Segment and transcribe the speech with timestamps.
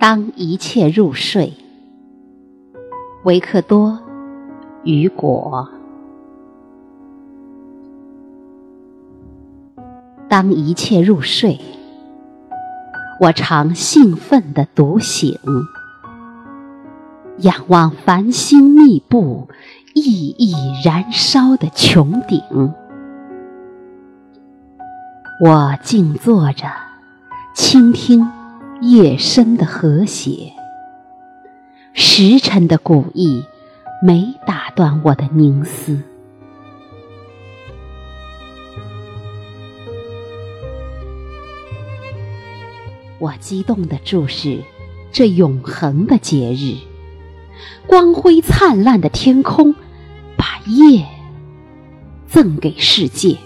[0.00, 1.52] 当一切入睡，
[3.24, 3.90] 维克多·
[4.82, 5.68] 雨果。
[10.26, 11.60] 当一切入睡，
[13.20, 15.38] 我常兴奋地独醒，
[17.40, 19.50] 仰望繁星密布、
[19.94, 22.42] 熠熠燃烧的穹顶。
[25.44, 26.66] 我静坐着，
[27.52, 28.39] 倾听。
[28.82, 30.54] 夜深的和谐，
[31.92, 33.44] 时辰的古意，
[34.02, 36.00] 没打断我的凝思。
[43.18, 44.62] 我激动地注视
[45.12, 46.78] 这永恒的节日，
[47.86, 49.74] 光辉灿烂的天空，
[50.38, 51.06] 把夜
[52.26, 53.36] 赠给世界。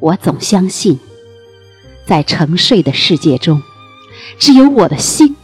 [0.00, 0.98] 我总相信。
[2.06, 3.60] 在沉睡的世界中，
[4.38, 5.34] 只有我的心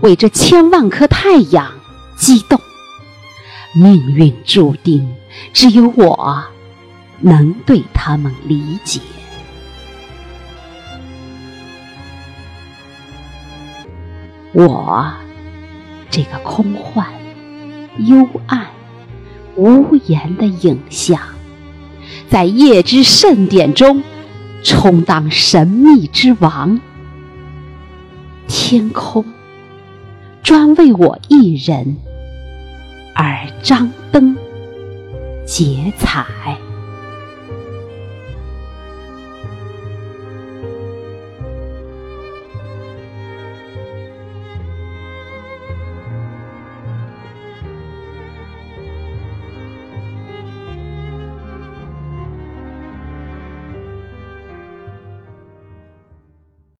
[0.00, 1.72] 为这千万颗太阳
[2.16, 2.60] 激动。
[3.74, 5.16] 命运注定，
[5.52, 6.44] 只有我
[7.18, 9.00] 能对他们理解。
[14.52, 15.12] 我
[16.08, 17.04] 这个空幻、
[17.98, 18.68] 幽暗、
[19.56, 21.20] 无言的影像，
[22.28, 24.02] 在夜之盛典中。
[24.66, 26.80] 充当神秘之王，
[28.48, 29.22] 天空
[30.42, 31.98] 专为我一人
[33.14, 34.34] 而张灯
[35.44, 36.24] 结彩。